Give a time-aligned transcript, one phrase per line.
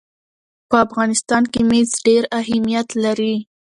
[0.69, 3.35] په افغانستان کې مس ډېر اهمیت لري.